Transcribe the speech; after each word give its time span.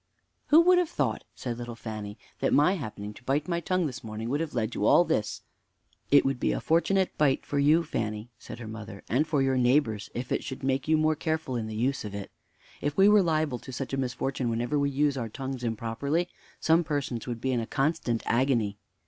"Who 0.47 0.61
would 0.61 0.79
have 0.79 0.89
thought," 0.89 1.25
said 1.35 1.59
little 1.59 1.75
Fanny, 1.75 2.17
"that 2.39 2.51
my 2.53 2.73
happening 2.73 3.13
to 3.13 3.23
bite 3.23 3.47
my 3.47 3.59
tongue 3.59 3.85
this 3.85 4.03
morning 4.03 4.29
would 4.29 4.39
have 4.39 4.55
led 4.55 4.71
to 4.71 4.87
all 4.87 5.03
this?" 5.05 5.43
"It 6.09 6.25
would 6.25 6.39
be 6.39 6.53
a 6.53 6.59
fortunate 6.59 7.15
bite 7.19 7.45
for 7.45 7.59
you, 7.59 7.83
Fanny," 7.83 8.31
said 8.39 8.57
her 8.57 8.67
mother, 8.67 9.03
"and 9.09 9.27
for 9.27 9.43
your 9.43 9.57
neighbors, 9.57 10.09
if 10.15 10.31
it 10.31 10.43
should 10.43 10.63
make 10.63 10.87
you 10.87 10.97
more 10.97 11.15
careful 11.15 11.55
in 11.55 11.67
the 11.67 11.75
use 11.75 12.03
of 12.03 12.15
it. 12.15 12.31
If 12.81 12.97
we 12.97 13.09
were 13.09 13.21
liable 13.21 13.59
to 13.59 13.71
such 13.71 13.93
a 13.93 13.97
misfortune 13.97 14.49
whenever 14.49 14.79
we 14.79 14.89
use 14.89 15.17
our 15.17 15.29
tongues 15.29 15.63
improperly, 15.63 16.29
some 16.59 16.83
persons 16.83 17.27
would 17.27 17.39
be 17.39 17.51
in 17.51 17.59
a 17.59 17.67
constant 17.67 18.23
agony. 18.25 18.77